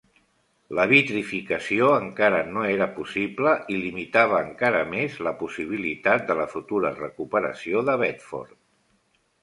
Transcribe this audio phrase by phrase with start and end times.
[0.77, 6.97] La vitrificació encara no era possible i limitava encara més la possibilitat de la futura
[7.01, 8.61] recuperació de Bedford.